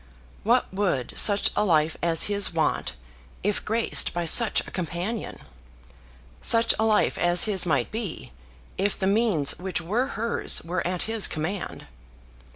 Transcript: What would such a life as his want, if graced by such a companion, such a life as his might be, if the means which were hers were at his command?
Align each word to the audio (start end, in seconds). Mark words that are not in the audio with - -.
What 0.41 0.73
would 0.73 1.15
such 1.15 1.51
a 1.55 1.63
life 1.63 1.95
as 2.01 2.23
his 2.23 2.51
want, 2.51 2.95
if 3.43 3.63
graced 3.63 4.15
by 4.15 4.25
such 4.25 4.61
a 4.65 4.71
companion, 4.71 5.37
such 6.41 6.73
a 6.79 6.85
life 6.85 7.19
as 7.19 7.43
his 7.43 7.67
might 7.67 7.91
be, 7.91 8.31
if 8.79 8.97
the 8.97 9.05
means 9.05 9.59
which 9.59 9.79
were 9.79 10.07
hers 10.17 10.63
were 10.63 10.81
at 10.87 11.03
his 11.03 11.27
command? 11.27 11.85